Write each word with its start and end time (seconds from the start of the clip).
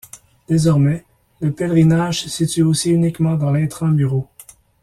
Désormais, 0.49 1.05
le 1.41 1.51
pèlerinage 1.51 2.23
se 2.23 2.27
situe 2.29 2.63
aussi 2.63 2.89
uniquement 2.89 3.35
dans 3.35 3.51
l’intra-muros. 3.51 4.27